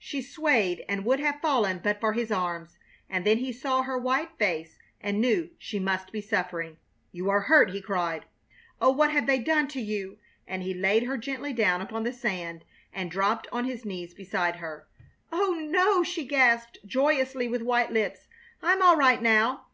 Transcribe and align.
She 0.00 0.20
swayed 0.20 0.84
and 0.88 1.04
would 1.04 1.20
have 1.20 1.40
fallen 1.40 1.78
but 1.78 2.00
for 2.00 2.12
his 2.12 2.32
arms, 2.32 2.76
and 3.08 3.24
then 3.24 3.38
he 3.38 3.52
saw 3.52 3.82
her 3.82 3.96
white 3.96 4.30
face 4.36 4.80
and 5.00 5.20
knew 5.20 5.50
she 5.60 5.78
must 5.78 6.10
be 6.10 6.20
suffering. 6.20 6.78
"You 7.12 7.30
are 7.30 7.42
hurt!" 7.42 7.70
he 7.70 7.80
cried. 7.80 8.24
"Oh, 8.80 8.90
what 8.90 9.12
have 9.12 9.28
they 9.28 9.38
done 9.38 9.68
to 9.68 9.80
you?" 9.80 10.18
And 10.44 10.64
he 10.64 10.74
laid 10.74 11.04
her 11.04 11.16
gently 11.16 11.52
down 11.52 11.80
upon 11.80 12.02
the 12.02 12.12
sand 12.12 12.64
and 12.92 13.12
dropped 13.12 13.46
on 13.52 13.64
his 13.64 13.84
knees 13.84 14.12
beside 14.12 14.56
her. 14.56 14.88
"Oh 15.30 15.52
no," 15.54 16.02
she 16.02 16.26
gasped, 16.26 16.78
joyously, 16.84 17.46
with 17.46 17.62
white 17.62 17.92
lips. 17.92 18.26
"I'm 18.60 18.82
all 18.82 18.96
right 18.96 19.22
now. 19.22 19.64